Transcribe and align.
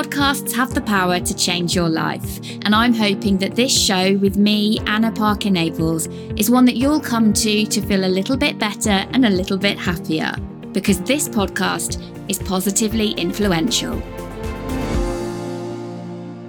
Podcasts 0.00 0.52
have 0.54 0.72
the 0.72 0.80
power 0.80 1.20
to 1.20 1.36
change 1.36 1.74
your 1.74 1.90
life, 1.90 2.40
and 2.64 2.74
I'm 2.74 2.94
hoping 2.94 3.36
that 3.36 3.54
this 3.54 3.70
show 3.70 4.16
with 4.16 4.38
me, 4.38 4.78
Anna 4.86 5.12
Parker 5.12 5.50
Naples, 5.50 6.06
is 6.38 6.50
one 6.50 6.64
that 6.64 6.76
you'll 6.76 7.02
come 7.02 7.34
to 7.34 7.66
to 7.66 7.82
feel 7.82 8.06
a 8.06 8.08
little 8.08 8.38
bit 8.38 8.58
better 8.58 9.04
and 9.12 9.26
a 9.26 9.28
little 9.28 9.58
bit 9.58 9.78
happier, 9.78 10.34
because 10.72 11.02
this 11.02 11.28
podcast 11.28 12.00
is 12.30 12.38
positively 12.38 13.10
influential. 13.10 14.00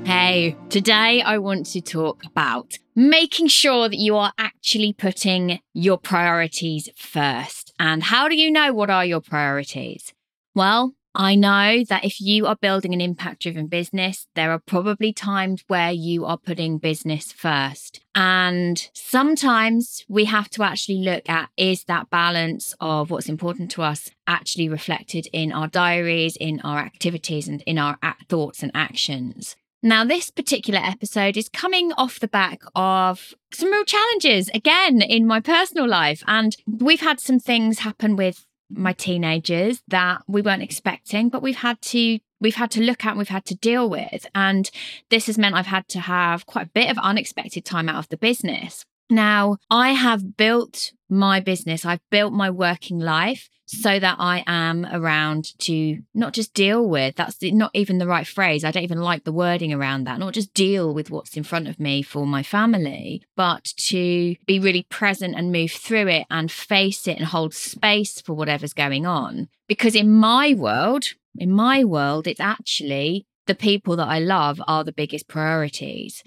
Hey, 0.06 0.56
today 0.70 1.22
I 1.22 1.38
want 1.38 1.66
to 1.72 1.82
talk 1.82 2.24
about 2.24 2.78
making 2.96 3.50
sure 3.50 3.90
that 3.90 4.00
you 4.00 4.16
are 4.16 4.32
actually 4.38 4.94
putting 4.94 5.60
your 5.74 5.98
priorities 5.98 6.88
first. 6.96 7.74
And 7.78 8.02
how 8.02 8.30
do 8.30 8.36
you 8.38 8.50
know 8.50 8.72
what 8.72 8.90
are 8.90 9.04
your 9.04 9.20
priorities? 9.20 10.14
Well, 10.56 10.94
I 11.14 11.36
know 11.36 11.84
that 11.90 12.06
if 12.06 12.22
you 12.22 12.46
are 12.46 12.56
building 12.56 12.94
an 12.94 13.02
impact 13.02 13.42
driven 13.42 13.68
business, 13.68 14.28
there 14.36 14.52
are 14.52 14.60
probably 14.60 15.12
times 15.12 15.64
where 15.68 15.92
you 15.92 16.26
are 16.26 16.38
putting 16.38 16.78
business 16.78 17.34
first. 17.34 18.00
And 18.16 18.90
sometimes 18.94 20.06
we 20.08 20.26
have 20.26 20.50
to 20.52 20.64
actually 20.64 21.00
look 21.00 21.28
at 21.28 21.50
is 21.58 21.84
that 21.86 22.10
balance 22.10 22.74
of 22.80 23.10
what's 23.10 23.30
important 23.30 23.72
to 23.72 23.82
us 23.82 24.10
actually 24.26 24.70
reflected 24.70 25.28
in 25.34 25.52
our 25.52 25.68
diaries, 25.68 26.38
in 26.38 26.62
our 26.62 26.80
activities, 26.80 27.48
and 27.48 27.62
in 27.64 27.78
our 27.78 27.98
thoughts 28.30 28.64
and 28.64 28.72
actions. 28.74 29.58
Now, 29.84 30.06
this 30.06 30.30
particular 30.30 30.80
episode 30.80 31.36
is 31.36 31.50
coming 31.50 31.92
off 31.94 32.20
the 32.20 32.28
back 32.28 32.62
of 32.76 33.34
some 33.52 33.72
real 33.72 33.84
challenges 33.84 34.48
again 34.54 35.02
in 35.02 35.26
my 35.26 35.40
personal 35.40 35.88
life. 35.88 36.24
And 36.28 36.56
we've 36.68 37.02
had 37.02 37.20
some 37.20 37.40
things 37.40 37.80
happen 37.80 38.16
with 38.16 38.46
my 38.74 38.94
teenagers 38.94 39.82
that 39.88 40.22
we 40.28 40.42
weren't 40.42 40.64
expecting, 40.64 41.30
but 41.30 41.42
we've 41.42 41.58
had 41.58 41.82
to 41.82 42.20
we've 42.40 42.56
had 42.56 42.72
to 42.72 42.82
look 42.82 43.06
at, 43.06 43.16
we've 43.16 43.28
had 43.30 43.46
to 43.46 43.56
deal 43.56 43.90
with. 43.90 44.26
And 44.34 44.70
this 45.10 45.28
has 45.28 45.38
meant 45.38 45.56
I've 45.56 45.68
had 45.68 45.88
to 45.90 46.00
have 46.00 46.46
quite 46.46 46.66
a 46.66 46.72
bit 46.74 46.90
of 46.90 46.98
unexpected 46.98 47.64
time 47.64 47.88
out 47.88 47.98
of 47.98 48.10
the 48.10 48.18
business. 48.18 48.84
Now, 49.10 49.58
I 49.70 49.92
have 49.92 50.38
built 50.38 50.94
my 51.10 51.40
business, 51.40 51.86
I've 51.86 52.02
built 52.10 52.34
my 52.34 52.50
working 52.50 53.00
life 53.00 53.50
so 53.72 54.00
that 54.00 54.18
I 54.20 54.44
am 54.48 54.86
around 54.92 55.58
to 55.60 56.00
not 56.14 56.34
just 56.34 56.54
deal 56.54 56.86
with, 56.88 57.16
that's 57.16 57.38
not 57.42 57.72
even 57.74 58.00
the 58.00 58.08
right 58.08 58.28
phrase. 58.28 58.66
I 58.66 58.72
don't 58.72 58.84
even 58.84 59.00
like 59.00 59.24
the 59.24 59.32
wording 59.32 59.74
around 59.74 60.04
that, 60.04 60.20
not 60.20 60.34
just 60.34 60.54
deal 60.54 60.94
with 60.94 61.10
what's 61.10 61.38
in 61.38 61.44
front 61.44 61.70
of 61.70 61.80
me 61.80 62.02
for 62.02 62.28
my 62.28 62.44
family, 62.44 63.24
but 63.38 63.64
to 63.78 64.36
be 64.46 64.60
really 64.60 64.84
present 64.90 65.36
and 65.36 65.54
move 65.54 65.72
through 65.72 66.10
it 66.10 66.28
and 66.30 66.52
face 66.52 67.08
it 67.08 67.18
and 67.18 67.28
hold 67.28 67.54
space 67.54 68.20
for 68.20 68.34
whatever's 68.34 68.74
going 68.74 69.06
on. 69.06 69.48
Because 69.70 69.96
in 69.96 70.12
my 70.12 70.54
world, 70.54 71.06
in 71.38 71.50
my 71.50 71.86
world, 71.86 72.28
it's 72.28 72.42
actually 72.42 73.26
the 73.48 73.56
people 73.56 73.96
that 73.96 74.08
I 74.08 74.20
love 74.20 74.62
are 74.68 74.84
the 74.84 74.92
biggest 74.92 75.30
priorities 75.30 76.24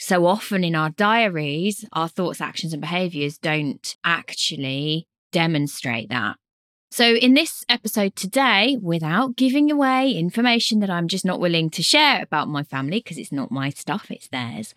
so 0.00 0.26
often 0.26 0.62
in 0.62 0.74
our 0.76 0.90
diaries, 0.90 1.84
our 1.92 2.08
thoughts, 2.08 2.40
actions, 2.40 2.72
and 2.72 2.80
behaviors 2.80 3.36
don't 3.36 3.96
actually 4.04 5.06
demonstrate 5.32 6.08
that. 6.08 6.36
So, 6.90 7.14
in 7.14 7.34
this 7.34 7.64
episode 7.68 8.16
today, 8.16 8.78
without 8.80 9.36
giving 9.36 9.70
away 9.70 10.12
information 10.12 10.80
that 10.80 10.88
I'm 10.88 11.06
just 11.06 11.24
not 11.24 11.38
willing 11.38 11.68
to 11.70 11.82
share 11.82 12.22
about 12.22 12.48
my 12.48 12.62
family, 12.62 13.00
because 13.00 13.18
it's 13.18 13.30
not 13.30 13.50
my 13.50 13.68
stuff, 13.68 14.10
it's 14.10 14.28
theirs, 14.28 14.74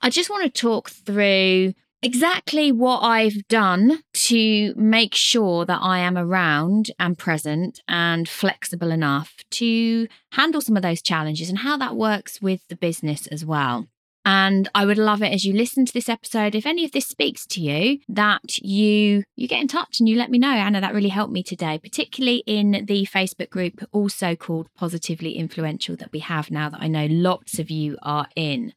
I 0.00 0.08
just 0.08 0.30
want 0.30 0.44
to 0.44 0.60
talk 0.60 0.88
through 0.88 1.74
exactly 2.00 2.70
what 2.70 3.00
I've 3.00 3.46
done 3.48 4.02
to 4.12 4.72
make 4.76 5.14
sure 5.16 5.64
that 5.64 5.80
I 5.82 5.98
am 5.98 6.16
around 6.16 6.92
and 6.98 7.18
present 7.18 7.80
and 7.88 8.28
flexible 8.28 8.92
enough 8.92 9.34
to 9.50 10.06
handle 10.32 10.60
some 10.60 10.76
of 10.76 10.82
those 10.82 11.02
challenges 11.02 11.48
and 11.48 11.58
how 11.58 11.76
that 11.78 11.96
works 11.96 12.40
with 12.40 12.66
the 12.68 12.76
business 12.76 13.26
as 13.26 13.44
well. 13.44 13.88
And 14.30 14.68
I 14.74 14.84
would 14.84 14.98
love 14.98 15.22
it 15.22 15.32
as 15.32 15.46
you 15.46 15.54
listen 15.54 15.86
to 15.86 15.92
this 15.94 16.10
episode, 16.10 16.54
if 16.54 16.66
any 16.66 16.84
of 16.84 16.92
this 16.92 17.06
speaks 17.06 17.46
to 17.46 17.62
you, 17.62 18.00
that 18.10 18.58
you 18.58 19.24
you 19.36 19.48
get 19.48 19.62
in 19.62 19.68
touch 19.68 20.00
and 20.00 20.06
you 20.06 20.16
let 20.16 20.30
me 20.30 20.38
know. 20.38 20.50
Anna, 20.50 20.82
that 20.82 20.92
really 20.92 21.08
helped 21.08 21.32
me 21.32 21.42
today, 21.42 21.78
particularly 21.78 22.42
in 22.46 22.84
the 22.86 23.06
Facebook 23.06 23.48
group 23.48 23.82
also 23.90 24.36
called 24.36 24.68
Positively 24.76 25.32
Influential 25.32 25.96
that 25.96 26.12
we 26.12 26.18
have 26.18 26.50
now 26.50 26.68
that 26.68 26.82
I 26.82 26.88
know 26.88 27.06
lots 27.06 27.58
of 27.58 27.70
you 27.70 27.96
are 28.02 28.26
in. 28.36 28.74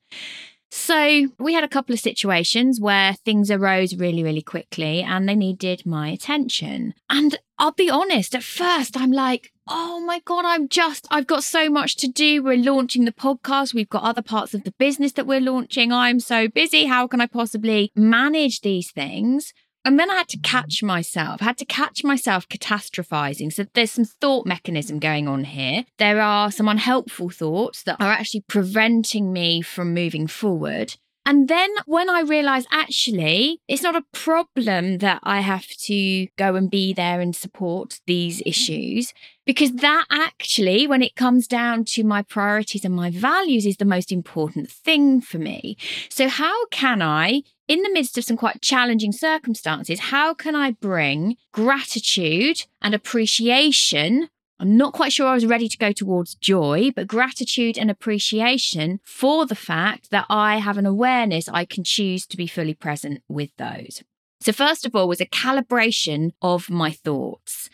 So, 0.73 1.27
we 1.37 1.53
had 1.53 1.65
a 1.65 1.67
couple 1.67 1.93
of 1.93 1.99
situations 1.99 2.79
where 2.79 3.13
things 3.25 3.51
arose 3.51 3.93
really, 3.97 4.23
really 4.23 4.41
quickly 4.41 5.01
and 5.01 5.27
they 5.27 5.35
needed 5.35 5.85
my 5.85 6.07
attention. 6.07 6.93
And 7.09 7.37
I'll 7.59 7.73
be 7.73 7.89
honest, 7.89 8.33
at 8.33 8.43
first, 8.43 8.95
I'm 8.95 9.11
like, 9.11 9.51
oh 9.67 9.99
my 9.99 10.21
God, 10.23 10.45
I'm 10.45 10.69
just, 10.69 11.07
I've 11.11 11.27
got 11.27 11.43
so 11.43 11.69
much 11.69 11.97
to 11.97 12.07
do. 12.07 12.41
We're 12.41 12.55
launching 12.55 13.03
the 13.03 13.11
podcast. 13.11 13.73
We've 13.73 13.89
got 13.89 14.03
other 14.03 14.21
parts 14.21 14.53
of 14.53 14.63
the 14.63 14.73
business 14.79 15.11
that 15.13 15.27
we're 15.27 15.41
launching. 15.41 15.91
I'm 15.91 16.21
so 16.21 16.47
busy. 16.47 16.85
How 16.85 17.05
can 17.05 17.19
I 17.19 17.27
possibly 17.27 17.91
manage 17.93 18.61
these 18.61 18.91
things? 18.91 19.53
And 19.83 19.99
then 19.99 20.11
I 20.11 20.15
had 20.15 20.27
to 20.29 20.39
catch 20.39 20.83
myself, 20.83 21.41
I 21.41 21.45
had 21.45 21.57
to 21.57 21.65
catch 21.65 22.03
myself 22.03 22.47
catastrophizing. 22.47 23.51
So 23.51 23.65
there's 23.73 23.91
some 23.91 24.05
thought 24.05 24.45
mechanism 24.45 24.99
going 24.99 25.27
on 25.27 25.43
here. 25.43 25.85
There 25.97 26.21
are 26.21 26.51
some 26.51 26.67
unhelpful 26.67 27.29
thoughts 27.29 27.83
that 27.83 27.99
are 27.99 28.11
actually 28.11 28.43
preventing 28.47 29.33
me 29.33 29.61
from 29.61 29.93
moving 29.93 30.27
forward. 30.27 30.95
And 31.25 31.47
then 31.47 31.69
when 31.85 32.09
I 32.09 32.21
realize 32.21 32.65
actually 32.71 33.61
it's 33.67 33.83
not 33.83 33.95
a 33.95 34.03
problem 34.11 34.97
that 34.99 35.19
I 35.23 35.41
have 35.41 35.67
to 35.85 36.27
go 36.35 36.55
and 36.55 36.69
be 36.69 36.93
there 36.93 37.21
and 37.21 37.35
support 37.35 37.99
these 38.07 38.39
mm-hmm. 38.39 38.49
issues, 38.49 39.13
because 39.45 39.71
that 39.73 40.05
actually, 40.11 40.87
when 40.87 41.01
it 41.01 41.15
comes 41.15 41.47
down 41.47 41.85
to 41.85 42.03
my 42.03 42.23
priorities 42.23 42.85
and 42.85 42.95
my 42.95 43.11
values, 43.11 43.65
is 43.65 43.77
the 43.77 43.85
most 43.85 44.11
important 44.11 44.71
thing 44.71 45.21
for 45.21 45.37
me. 45.37 45.77
So, 46.09 46.27
how 46.27 46.65
can 46.67 47.01
I, 47.01 47.43
in 47.71 47.83
the 47.83 47.93
midst 47.93 48.17
of 48.17 48.25
some 48.25 48.35
quite 48.35 48.61
challenging 48.61 49.13
circumstances, 49.13 49.99
how 50.11 50.33
can 50.33 50.57
I 50.57 50.71
bring 50.71 51.37
gratitude 51.53 52.65
and 52.81 52.93
appreciation 52.93 54.27
I'm 54.59 54.77
not 54.77 54.93
quite 54.93 55.11
sure 55.11 55.25
I 55.25 55.33
was 55.33 55.47
ready 55.47 55.67
to 55.67 55.77
go 55.77 55.91
towards 55.91 56.35
joy, 56.35 56.91
but 56.95 57.07
gratitude 57.07 57.79
and 57.79 57.89
appreciation 57.89 58.99
for 59.03 59.47
the 59.47 59.55
fact 59.55 60.11
that 60.11 60.27
I 60.29 60.57
have 60.57 60.77
an 60.77 60.85
awareness 60.85 61.49
I 61.49 61.65
can 61.65 61.83
choose 61.83 62.27
to 62.27 62.37
be 62.37 62.45
fully 62.45 62.75
present 62.75 63.23
with 63.27 63.49
those. 63.57 64.03
So, 64.39 64.51
first 64.51 64.85
of 64.85 64.95
all, 64.95 65.07
was 65.07 65.19
a 65.19 65.25
calibration 65.25 66.33
of 66.43 66.69
my 66.69 66.91
thoughts. 66.91 67.71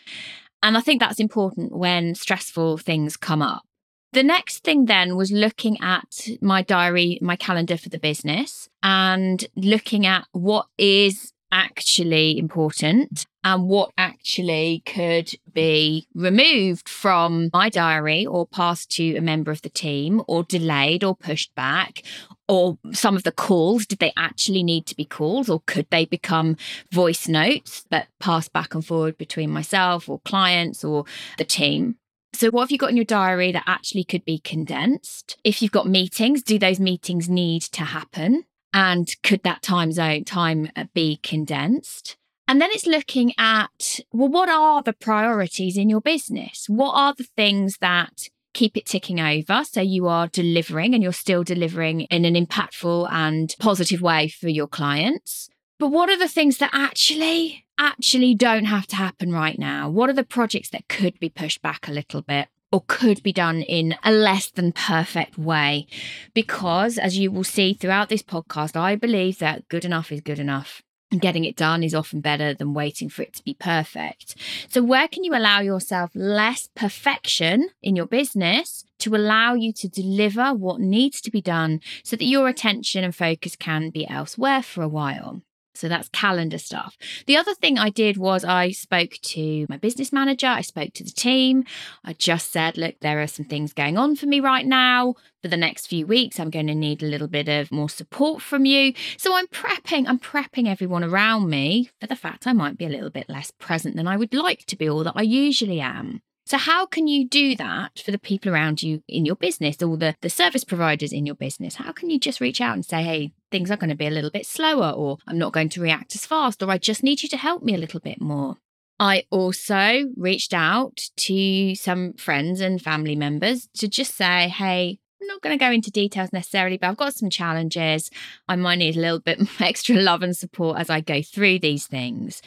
And 0.62 0.78
I 0.78 0.80
think 0.80 1.00
that's 1.00 1.20
important 1.20 1.76
when 1.76 2.14
stressful 2.14 2.78
things 2.78 3.18
come 3.18 3.42
up. 3.42 3.67
The 4.12 4.22
next 4.22 4.64
thing 4.64 4.86
then 4.86 5.16
was 5.16 5.30
looking 5.30 5.80
at 5.82 6.28
my 6.40 6.62
diary, 6.62 7.18
my 7.20 7.36
calendar 7.36 7.76
for 7.76 7.90
the 7.90 7.98
business, 7.98 8.68
and 8.82 9.46
looking 9.54 10.06
at 10.06 10.26
what 10.32 10.66
is 10.78 11.32
actually 11.52 12.38
important 12.38 13.26
and 13.44 13.68
what 13.68 13.90
actually 13.96 14.82
could 14.84 15.30
be 15.52 16.06
removed 16.14 16.88
from 16.88 17.50
my 17.52 17.68
diary 17.68 18.26
or 18.26 18.46
passed 18.46 18.90
to 18.90 19.16
a 19.16 19.20
member 19.20 19.50
of 19.50 19.62
the 19.62 19.70
team 19.70 20.22
or 20.26 20.42
delayed 20.42 21.02
or 21.02 21.14
pushed 21.14 21.54
back 21.54 22.02
or 22.48 22.78
some 22.92 23.16
of 23.16 23.22
the 23.22 23.32
calls. 23.32 23.86
Did 23.86 23.98
they 23.98 24.12
actually 24.16 24.62
need 24.62 24.86
to 24.86 24.96
be 24.96 25.04
calls 25.04 25.48
or 25.48 25.62
could 25.66 25.86
they 25.90 26.04
become 26.04 26.56
voice 26.92 27.28
notes 27.28 27.84
that 27.90 28.08
pass 28.20 28.48
back 28.48 28.74
and 28.74 28.84
forward 28.84 29.16
between 29.16 29.50
myself 29.50 30.08
or 30.08 30.20
clients 30.20 30.84
or 30.84 31.04
the 31.38 31.44
team 31.44 31.96
so, 32.32 32.50
what 32.50 32.62
have 32.62 32.70
you 32.70 32.78
got 32.78 32.90
in 32.90 32.96
your 32.96 33.04
diary 33.04 33.52
that 33.52 33.64
actually 33.66 34.04
could 34.04 34.24
be 34.24 34.38
condensed? 34.38 35.38
If 35.44 35.62
you've 35.62 35.72
got 35.72 35.86
meetings, 35.86 36.42
do 36.42 36.58
those 36.58 36.78
meetings 36.78 37.28
need 37.28 37.62
to 37.62 37.82
happen? 37.82 38.44
And 38.72 39.08
could 39.22 39.42
that 39.44 39.62
time 39.62 39.92
zone 39.92 40.24
time 40.24 40.70
uh, 40.76 40.84
be 40.94 41.18
condensed? 41.22 42.16
And 42.46 42.62
then 42.62 42.70
it's 42.72 42.86
looking 42.86 43.32
at, 43.38 44.00
well, 44.12 44.28
what 44.28 44.48
are 44.48 44.82
the 44.82 44.92
priorities 44.94 45.76
in 45.76 45.90
your 45.90 46.00
business? 46.00 46.64
What 46.66 46.92
are 46.92 47.14
the 47.14 47.26
things 47.36 47.76
that 47.80 48.28
keep 48.54 48.76
it 48.76 48.86
ticking 48.86 49.20
over 49.20 49.64
so 49.64 49.80
you 49.82 50.08
are 50.08 50.28
delivering 50.28 50.94
and 50.94 51.02
you're 51.02 51.12
still 51.12 51.44
delivering 51.44 52.02
in 52.02 52.24
an 52.24 52.34
impactful 52.34 53.10
and 53.12 53.54
positive 53.58 54.00
way 54.00 54.28
for 54.28 54.48
your 54.48 54.66
clients? 54.66 55.50
But 55.78 55.88
what 55.88 56.08
are 56.08 56.18
the 56.18 56.28
things 56.28 56.58
that 56.58 56.70
actually, 56.72 57.66
actually 57.78 58.34
don't 58.34 58.66
have 58.66 58.86
to 58.88 58.96
happen 58.96 59.32
right 59.32 59.58
now? 59.58 59.88
What 59.88 60.10
are 60.10 60.14
the 60.14 60.24
projects 60.24 60.70
that 60.70 60.88
could 60.88 61.18
be 61.18 61.28
pushed 61.28 61.62
back 61.62 61.88
a 61.88 61.92
little 61.92 62.22
bit? 62.22 62.48
or 62.70 62.84
could 62.86 63.22
be 63.22 63.32
done 63.32 63.62
in 63.62 63.96
a 64.04 64.12
less 64.12 64.50
than 64.50 64.72
perfect 64.72 65.38
way. 65.38 65.86
Because, 66.34 66.98
as 66.98 67.18
you 67.18 67.30
will 67.30 67.44
see 67.44 67.72
throughout 67.72 68.08
this 68.08 68.22
podcast, 68.22 68.76
I 68.76 68.96
believe 68.96 69.38
that 69.38 69.68
good 69.68 69.84
enough 69.84 70.12
is 70.12 70.20
good 70.20 70.38
enough. 70.38 70.82
And 71.10 71.22
getting 71.22 71.46
it 71.46 71.56
done 71.56 71.82
is 71.82 71.94
often 71.94 72.20
better 72.20 72.52
than 72.52 72.74
waiting 72.74 73.08
for 73.08 73.22
it 73.22 73.32
to 73.36 73.42
be 73.42 73.54
perfect. 73.54 74.36
So, 74.68 74.82
where 74.82 75.08
can 75.08 75.24
you 75.24 75.34
allow 75.34 75.60
yourself 75.60 76.10
less 76.14 76.68
perfection 76.74 77.70
in 77.82 77.96
your 77.96 78.04
business 78.04 78.84
to 78.98 79.16
allow 79.16 79.54
you 79.54 79.72
to 79.72 79.88
deliver 79.88 80.52
what 80.52 80.80
needs 80.80 81.22
to 81.22 81.30
be 81.30 81.40
done 81.40 81.80
so 82.04 82.16
that 82.16 82.24
your 82.26 82.46
attention 82.46 83.04
and 83.04 83.16
focus 83.16 83.56
can 83.56 83.88
be 83.88 84.06
elsewhere 84.06 84.62
for 84.62 84.82
a 84.82 84.88
while? 84.88 85.40
So 85.78 85.88
that's 85.88 86.08
calendar 86.08 86.58
stuff. 86.58 86.96
The 87.26 87.36
other 87.36 87.54
thing 87.54 87.78
I 87.78 87.90
did 87.90 88.16
was 88.16 88.44
I 88.44 88.70
spoke 88.70 89.12
to 89.22 89.66
my 89.68 89.76
business 89.76 90.12
manager, 90.12 90.48
I 90.48 90.60
spoke 90.60 90.92
to 90.94 91.04
the 91.04 91.10
team. 91.10 91.64
I 92.04 92.12
just 92.14 92.50
said, 92.52 92.76
look, 92.76 92.96
there 93.00 93.20
are 93.22 93.26
some 93.26 93.44
things 93.46 93.72
going 93.72 93.96
on 93.96 94.16
for 94.16 94.26
me 94.26 94.40
right 94.40 94.66
now. 94.66 95.14
For 95.42 95.48
the 95.48 95.56
next 95.56 95.86
few 95.86 96.04
weeks, 96.04 96.40
I'm 96.40 96.50
going 96.50 96.66
to 96.66 96.74
need 96.74 97.00
a 97.00 97.06
little 97.06 97.28
bit 97.28 97.48
of 97.48 97.70
more 97.70 97.88
support 97.88 98.42
from 98.42 98.64
you. 98.64 98.92
So 99.16 99.36
I'm 99.36 99.46
prepping, 99.46 100.08
I'm 100.08 100.18
prepping 100.18 100.66
everyone 100.66 101.04
around 101.04 101.48
me 101.48 101.90
for 102.00 102.08
the 102.08 102.16
fact 102.16 102.46
I 102.46 102.52
might 102.52 102.76
be 102.76 102.86
a 102.86 102.90
little 102.90 103.10
bit 103.10 103.28
less 103.28 103.52
present 103.52 103.94
than 103.94 104.08
I 104.08 104.16
would 104.16 104.34
like 104.34 104.66
to 104.66 104.76
be 104.76 104.88
or 104.88 105.04
that 105.04 105.12
I 105.14 105.22
usually 105.22 105.80
am. 105.80 106.22
So, 106.48 106.56
how 106.56 106.86
can 106.86 107.06
you 107.06 107.28
do 107.28 107.54
that 107.56 107.98
for 108.02 108.10
the 108.10 108.18
people 108.18 108.50
around 108.50 108.82
you 108.82 109.02
in 109.06 109.26
your 109.26 109.36
business 109.36 109.82
or 109.82 109.98
the, 109.98 110.14
the 110.22 110.30
service 110.30 110.64
providers 110.64 111.12
in 111.12 111.26
your 111.26 111.34
business? 111.34 111.74
How 111.74 111.92
can 111.92 112.08
you 112.08 112.18
just 112.18 112.40
reach 112.40 112.62
out 112.62 112.72
and 112.72 112.86
say, 112.86 113.02
hey, 113.02 113.32
things 113.50 113.70
are 113.70 113.76
going 113.76 113.90
to 113.90 113.96
be 113.96 114.06
a 114.06 114.10
little 114.10 114.30
bit 114.30 114.46
slower, 114.46 114.90
or 114.90 115.18
I'm 115.26 115.38
not 115.38 115.52
going 115.52 115.68
to 115.70 115.80
react 115.80 116.14
as 116.14 116.26
fast, 116.26 116.62
or 116.62 116.70
I 116.70 116.78
just 116.78 117.02
need 117.02 117.22
you 117.22 117.28
to 117.30 117.36
help 117.36 117.62
me 117.62 117.74
a 117.74 117.78
little 117.78 118.00
bit 118.00 118.20
more? 118.20 118.56
I 119.00 119.24
also 119.30 120.10
reached 120.16 120.52
out 120.52 121.00
to 121.16 121.74
some 121.76 122.14
friends 122.14 122.60
and 122.60 122.82
family 122.82 123.14
members 123.14 123.68
to 123.78 123.88
just 123.88 124.16
say, 124.16 124.48
hey, 124.48 124.98
I'm 125.20 125.26
not 125.26 125.40
going 125.40 125.56
to 125.56 125.64
go 125.64 125.70
into 125.70 125.90
details 125.90 126.32
necessarily, 126.32 126.78
but 126.78 126.88
I've 126.88 126.96
got 126.96 127.14
some 127.14 127.30
challenges. 127.30 128.10
I 128.48 128.56
might 128.56 128.76
need 128.76 128.96
a 128.96 129.00
little 129.00 129.20
bit 129.20 129.40
extra 129.60 129.96
love 129.96 130.22
and 130.22 130.36
support 130.36 130.78
as 130.78 130.90
I 130.90 131.00
go 131.00 131.22
through 131.22 131.60
these 131.60 131.86
things. 131.86 132.42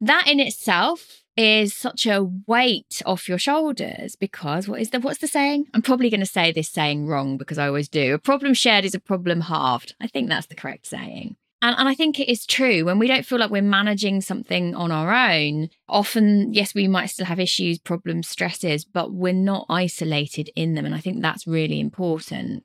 That 0.00 0.26
in 0.28 0.40
itself 0.40 1.23
is 1.36 1.74
such 1.74 2.06
a 2.06 2.24
weight 2.46 3.02
off 3.04 3.28
your 3.28 3.38
shoulders 3.38 4.16
because 4.16 4.68
what 4.68 4.80
is 4.80 4.90
the 4.90 5.00
what's 5.00 5.18
the 5.18 5.26
saying? 5.26 5.66
I'm 5.74 5.82
probably 5.82 6.10
going 6.10 6.20
to 6.20 6.26
say 6.26 6.52
this 6.52 6.68
saying 6.68 7.06
wrong 7.06 7.36
because 7.36 7.58
I 7.58 7.66
always 7.66 7.88
do. 7.88 8.14
A 8.14 8.18
problem 8.18 8.54
shared 8.54 8.84
is 8.84 8.94
a 8.94 9.00
problem 9.00 9.42
halved. 9.42 9.94
I 10.00 10.06
think 10.06 10.28
that's 10.28 10.46
the 10.46 10.54
correct 10.54 10.86
saying. 10.86 11.36
And, 11.64 11.76
and 11.78 11.88
I 11.88 11.94
think 11.94 12.20
it 12.20 12.30
is 12.30 12.44
true 12.44 12.84
when 12.84 12.98
we 12.98 13.06
don't 13.06 13.24
feel 13.24 13.38
like 13.38 13.50
we're 13.50 13.62
managing 13.62 14.20
something 14.20 14.74
on 14.74 14.92
our 14.92 15.14
own. 15.14 15.70
Often, 15.88 16.52
yes, 16.52 16.74
we 16.74 16.86
might 16.88 17.06
still 17.06 17.24
have 17.24 17.40
issues, 17.40 17.78
problems, 17.78 18.28
stresses, 18.28 18.84
but 18.84 19.14
we're 19.14 19.32
not 19.32 19.64
isolated 19.70 20.50
in 20.54 20.74
them. 20.74 20.84
And 20.84 20.94
I 20.94 21.00
think 21.00 21.22
that's 21.22 21.46
really 21.46 21.80
important. 21.80 22.64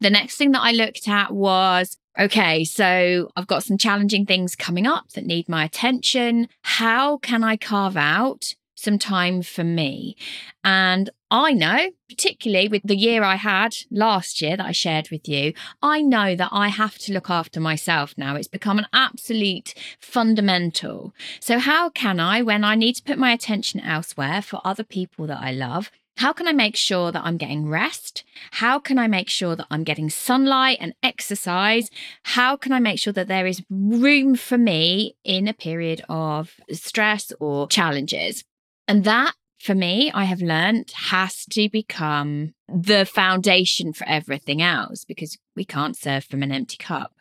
The 0.00 0.08
next 0.08 0.36
thing 0.36 0.52
that 0.52 0.62
I 0.62 0.72
looked 0.72 1.08
at 1.08 1.32
was 1.32 1.98
okay, 2.18 2.64
so 2.64 3.30
I've 3.36 3.46
got 3.46 3.62
some 3.62 3.78
challenging 3.78 4.26
things 4.26 4.56
coming 4.56 4.86
up 4.86 5.10
that 5.10 5.26
need 5.26 5.48
my 5.48 5.64
attention. 5.64 6.48
How 6.62 7.18
can 7.18 7.44
I 7.44 7.56
carve 7.56 7.96
out 7.96 8.54
some 8.74 8.98
time 8.98 9.42
for 9.42 9.64
me? 9.64 10.16
And 10.64 11.10
I 11.30 11.52
know, 11.52 11.90
particularly 12.08 12.68
with 12.68 12.82
the 12.84 12.96
year 12.96 13.22
I 13.22 13.36
had 13.36 13.76
last 13.90 14.40
year 14.40 14.56
that 14.56 14.66
I 14.66 14.72
shared 14.72 15.10
with 15.10 15.28
you, 15.28 15.52
I 15.82 16.00
know 16.00 16.34
that 16.34 16.48
I 16.50 16.68
have 16.68 16.96
to 17.00 17.12
look 17.12 17.28
after 17.28 17.60
myself 17.60 18.14
now. 18.16 18.34
It's 18.34 18.48
become 18.48 18.78
an 18.78 18.86
absolute 18.92 19.74
fundamental. 20.00 21.12
So, 21.38 21.58
how 21.58 21.90
can 21.90 22.18
I, 22.18 22.42
when 22.42 22.64
I 22.64 22.76
need 22.76 22.94
to 22.94 23.02
put 23.02 23.18
my 23.18 23.32
attention 23.32 23.80
elsewhere 23.80 24.40
for 24.40 24.60
other 24.64 24.84
people 24.84 25.26
that 25.26 25.40
I 25.40 25.52
love, 25.52 25.90
how 26.18 26.32
can 26.32 26.48
I 26.48 26.52
make 26.52 26.74
sure 26.74 27.12
that 27.12 27.22
I'm 27.24 27.36
getting 27.36 27.68
rest? 27.68 28.24
How 28.50 28.80
can 28.80 28.98
I 28.98 29.06
make 29.06 29.30
sure 29.30 29.54
that 29.54 29.68
I'm 29.70 29.84
getting 29.84 30.10
sunlight 30.10 30.78
and 30.80 30.92
exercise? 31.00 31.90
How 32.24 32.56
can 32.56 32.72
I 32.72 32.80
make 32.80 32.98
sure 32.98 33.12
that 33.12 33.28
there 33.28 33.46
is 33.46 33.62
room 33.70 34.34
for 34.34 34.58
me 34.58 35.16
in 35.22 35.46
a 35.46 35.54
period 35.54 36.02
of 36.08 36.54
stress 36.72 37.32
or 37.38 37.68
challenges? 37.68 38.42
And 38.88 39.04
that 39.04 39.34
for 39.58 39.74
me, 39.74 40.10
I 40.12 40.24
have 40.24 40.40
learned 40.40 40.92
has 41.10 41.44
to 41.46 41.68
become 41.68 42.54
the 42.68 43.04
foundation 43.04 43.92
for 43.92 44.08
everything 44.08 44.62
else 44.62 45.04
because 45.04 45.36
we 45.56 45.64
can't 45.64 45.96
serve 45.96 46.24
from 46.24 46.42
an 46.42 46.52
empty 46.52 46.76
cup. 46.76 47.12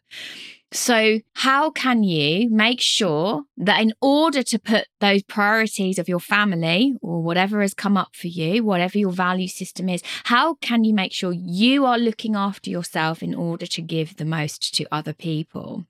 So, 0.72 1.20
how 1.34 1.72
can 1.72 2.04
you 2.04 2.50
make 2.50 2.82
sure 2.82 3.44
that 3.56 3.82
in 3.82 3.94
order 4.02 4.44
to 4.44 4.60
put 4.60 4.88
those 5.00 5.24
priorities 5.24 5.98
of 5.98 6.10
your 6.10 6.20
family 6.20 6.94
or 7.02 7.24
whatever 7.24 7.62
has 7.62 7.74
come 7.74 7.96
up 7.96 8.16
for 8.16 8.28
you, 8.28 8.66
whatever 8.66 8.98
your 8.98 9.12
value 9.12 9.48
system 9.48 9.88
is, 9.88 10.04
how 10.26 10.56
can 10.56 10.84
you 10.84 10.94
make 10.94 11.14
sure 11.14 11.32
you 11.32 11.86
are 11.86 11.98
looking 11.98 12.36
after 12.36 12.70
yourself 12.70 13.24
in 13.24 13.34
order 13.34 13.66
to 13.66 13.82
give 13.82 14.18
the 14.18 14.26
most 14.26 14.76
to 14.76 14.86
other 14.92 15.14
people? 15.14 15.86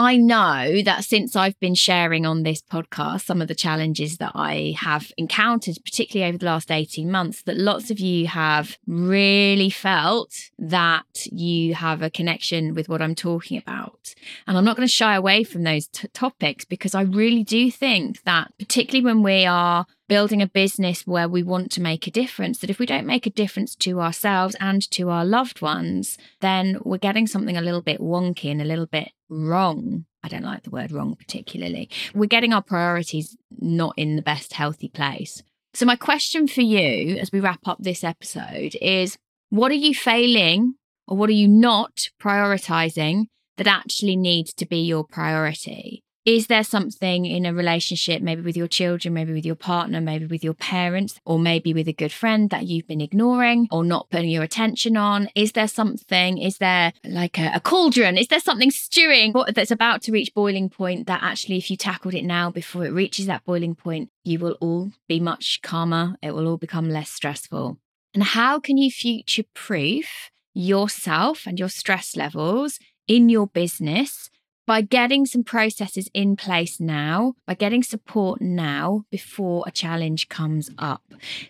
I 0.00 0.16
know 0.16 0.80
that 0.82 1.02
since 1.02 1.34
I've 1.34 1.58
been 1.58 1.74
sharing 1.74 2.24
on 2.24 2.44
this 2.44 2.62
podcast 2.62 3.22
some 3.22 3.42
of 3.42 3.48
the 3.48 3.54
challenges 3.56 4.18
that 4.18 4.30
I 4.32 4.76
have 4.78 5.10
encountered, 5.18 5.78
particularly 5.84 6.28
over 6.28 6.38
the 6.38 6.46
last 6.46 6.70
18 6.70 7.10
months, 7.10 7.42
that 7.42 7.56
lots 7.56 7.90
of 7.90 7.98
you 7.98 8.28
have 8.28 8.78
really 8.86 9.70
felt 9.70 10.36
that 10.56 11.26
you 11.32 11.74
have 11.74 12.00
a 12.00 12.10
connection 12.10 12.74
with 12.74 12.88
what 12.88 13.02
I'm 13.02 13.16
talking 13.16 13.58
about. 13.58 14.14
And 14.46 14.56
I'm 14.56 14.64
not 14.64 14.76
going 14.76 14.86
to 14.86 14.94
shy 14.94 15.16
away 15.16 15.42
from 15.42 15.64
those 15.64 15.88
t- 15.88 16.06
topics 16.12 16.64
because 16.64 16.94
I 16.94 17.02
really 17.02 17.42
do 17.42 17.68
think 17.68 18.22
that, 18.22 18.52
particularly 18.56 19.04
when 19.04 19.24
we 19.24 19.46
are 19.46 19.84
building 20.06 20.40
a 20.40 20.46
business 20.46 21.08
where 21.08 21.28
we 21.28 21.42
want 21.42 21.72
to 21.72 21.82
make 21.82 22.06
a 22.06 22.12
difference, 22.12 22.60
that 22.60 22.70
if 22.70 22.78
we 22.78 22.86
don't 22.86 23.04
make 23.04 23.26
a 23.26 23.30
difference 23.30 23.74
to 23.74 24.00
ourselves 24.00 24.54
and 24.60 24.88
to 24.92 25.10
our 25.10 25.24
loved 25.24 25.60
ones, 25.60 26.16
then 26.40 26.78
we're 26.84 26.98
getting 26.98 27.26
something 27.26 27.56
a 27.56 27.62
little 27.62 27.82
bit 27.82 28.00
wonky 28.00 28.48
and 28.48 28.62
a 28.62 28.64
little 28.64 28.86
bit 28.86 29.10
wrong. 29.28 30.04
I 30.22 30.28
don't 30.28 30.44
like 30.44 30.64
the 30.64 30.70
word 30.70 30.92
wrong 30.92 31.14
particularly. 31.14 31.90
We're 32.14 32.26
getting 32.26 32.52
our 32.52 32.62
priorities 32.62 33.36
not 33.58 33.94
in 33.96 34.16
the 34.16 34.22
best 34.22 34.52
healthy 34.52 34.88
place. 34.88 35.42
So, 35.74 35.86
my 35.86 35.96
question 35.96 36.48
for 36.48 36.62
you 36.62 37.16
as 37.18 37.30
we 37.30 37.40
wrap 37.40 37.60
up 37.66 37.78
this 37.80 38.02
episode 38.02 38.76
is 38.80 39.16
what 39.50 39.70
are 39.70 39.76
you 39.76 39.94
failing 39.94 40.74
or 41.06 41.16
what 41.16 41.30
are 41.30 41.34
you 41.34 41.48
not 41.48 42.08
prioritizing 42.20 43.26
that 43.56 43.66
actually 43.66 44.16
needs 44.16 44.52
to 44.54 44.66
be 44.66 44.78
your 44.78 45.04
priority? 45.04 46.02
Is 46.28 46.48
there 46.48 46.62
something 46.62 47.24
in 47.24 47.46
a 47.46 47.54
relationship, 47.54 48.20
maybe 48.20 48.42
with 48.42 48.54
your 48.54 48.68
children, 48.68 49.14
maybe 49.14 49.32
with 49.32 49.46
your 49.46 49.54
partner, 49.54 49.98
maybe 49.98 50.26
with 50.26 50.44
your 50.44 50.52
parents, 50.52 51.18
or 51.24 51.38
maybe 51.38 51.72
with 51.72 51.88
a 51.88 51.94
good 51.94 52.12
friend 52.12 52.50
that 52.50 52.66
you've 52.66 52.86
been 52.86 53.00
ignoring 53.00 53.66
or 53.70 53.82
not 53.82 54.10
putting 54.10 54.28
your 54.28 54.42
attention 54.42 54.94
on? 54.94 55.30
Is 55.34 55.52
there 55.52 55.66
something, 55.66 56.36
is 56.36 56.58
there 56.58 56.92
like 57.02 57.38
a, 57.38 57.52
a 57.54 57.60
cauldron? 57.60 58.18
Is 58.18 58.28
there 58.28 58.40
something 58.40 58.70
stewing 58.70 59.32
that's 59.54 59.70
about 59.70 60.02
to 60.02 60.12
reach 60.12 60.34
boiling 60.34 60.68
point 60.68 61.06
that 61.06 61.22
actually, 61.22 61.56
if 61.56 61.70
you 61.70 61.78
tackled 61.78 62.12
it 62.12 62.26
now 62.26 62.50
before 62.50 62.84
it 62.84 62.92
reaches 62.92 63.24
that 63.24 63.46
boiling 63.46 63.74
point, 63.74 64.10
you 64.22 64.38
will 64.38 64.58
all 64.60 64.92
be 65.08 65.20
much 65.20 65.60
calmer? 65.62 66.16
It 66.20 66.32
will 66.32 66.46
all 66.46 66.58
become 66.58 66.90
less 66.90 67.08
stressful. 67.08 67.78
And 68.12 68.22
how 68.22 68.60
can 68.60 68.76
you 68.76 68.90
future 68.90 69.44
proof 69.54 70.30
yourself 70.52 71.46
and 71.46 71.58
your 71.58 71.70
stress 71.70 72.16
levels 72.16 72.78
in 73.06 73.30
your 73.30 73.46
business? 73.46 74.28
By 74.68 74.82
getting 74.82 75.24
some 75.24 75.42
processes 75.42 76.10
in 76.12 76.36
place 76.36 76.78
now, 76.78 77.32
by 77.46 77.54
getting 77.54 77.82
support 77.82 78.42
now 78.42 79.06
before 79.10 79.64
a 79.66 79.70
challenge 79.70 80.28
comes 80.28 80.68
up. 80.76 81.02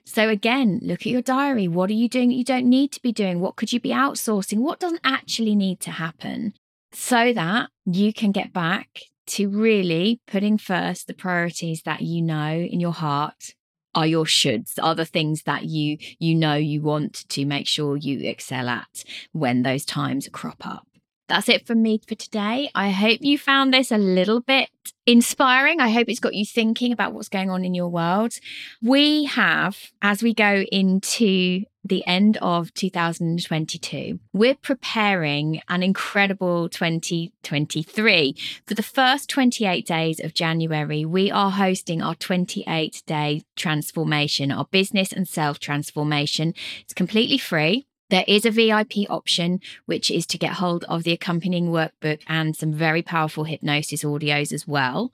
So, 0.04 0.28
again, 0.28 0.78
look 0.84 1.00
at 1.00 1.06
your 1.06 1.20
diary. 1.20 1.66
What 1.66 1.90
are 1.90 1.94
you 1.94 2.08
doing 2.08 2.28
that 2.28 2.36
you 2.36 2.44
don't 2.44 2.68
need 2.68 2.92
to 2.92 3.02
be 3.02 3.10
doing? 3.10 3.40
What 3.40 3.56
could 3.56 3.72
you 3.72 3.80
be 3.80 3.90
outsourcing? 3.90 4.58
What 4.58 4.78
doesn't 4.78 5.00
actually 5.02 5.56
need 5.56 5.80
to 5.80 5.90
happen? 5.90 6.54
So 6.92 7.32
that 7.32 7.70
you 7.84 8.12
can 8.12 8.30
get 8.30 8.52
back 8.52 9.00
to 9.26 9.48
really 9.48 10.20
putting 10.28 10.56
first 10.56 11.08
the 11.08 11.12
priorities 11.12 11.82
that 11.82 12.02
you 12.02 12.22
know 12.22 12.52
in 12.52 12.78
your 12.78 12.92
heart 12.92 13.52
are 13.96 14.06
your 14.06 14.26
shoulds 14.26 14.74
are 14.80 14.94
the 14.94 15.04
things 15.04 15.42
that 15.42 15.64
you 15.64 15.98
you 16.18 16.34
know 16.34 16.54
you 16.54 16.80
want 16.80 17.28
to 17.28 17.44
make 17.44 17.66
sure 17.66 17.96
you 17.96 18.20
excel 18.28 18.68
at 18.68 19.02
when 19.32 19.62
those 19.62 19.84
times 19.84 20.28
crop 20.32 20.64
up 20.64 20.87
that's 21.28 21.48
it 21.48 21.66
from 21.66 21.82
me 21.82 22.00
for 22.06 22.14
today. 22.14 22.70
I 22.74 22.90
hope 22.90 23.18
you 23.20 23.38
found 23.38 23.72
this 23.72 23.92
a 23.92 23.98
little 23.98 24.40
bit 24.40 24.70
inspiring. 25.06 25.80
I 25.80 25.90
hope 25.90 26.08
it's 26.08 26.20
got 26.20 26.34
you 26.34 26.44
thinking 26.44 26.92
about 26.92 27.12
what's 27.12 27.28
going 27.28 27.50
on 27.50 27.64
in 27.64 27.74
your 27.74 27.88
world. 27.88 28.34
We 28.82 29.24
have, 29.24 29.76
as 30.02 30.22
we 30.22 30.34
go 30.34 30.64
into 30.70 31.64
the 31.84 32.06
end 32.06 32.36
of 32.42 32.72
2022, 32.74 34.20
we're 34.32 34.54
preparing 34.54 35.60
an 35.68 35.82
incredible 35.82 36.68
2023. 36.68 38.36
For 38.66 38.74
the 38.74 38.82
first 38.82 39.30
28 39.30 39.86
days 39.86 40.20
of 40.20 40.34
January, 40.34 41.04
we 41.04 41.30
are 41.30 41.50
hosting 41.50 42.02
our 42.02 42.14
28 42.14 43.02
day 43.06 43.42
transformation, 43.56 44.52
our 44.52 44.66
business 44.70 45.12
and 45.12 45.26
self 45.26 45.58
transformation. 45.58 46.54
It's 46.82 46.94
completely 46.94 47.38
free. 47.38 47.87
There 48.10 48.24
is 48.26 48.46
a 48.46 48.50
VIP 48.50 49.10
option, 49.10 49.60
which 49.86 50.10
is 50.10 50.26
to 50.26 50.36
get 50.38 50.54
hold 50.54 50.84
of 50.84 51.02
the 51.02 51.12
accompanying 51.12 51.68
workbook 51.68 52.22
and 52.26 52.56
some 52.56 52.72
very 52.72 53.02
powerful 53.02 53.44
hypnosis 53.44 54.02
audios 54.02 54.50
as 54.52 54.66
well. 54.66 55.12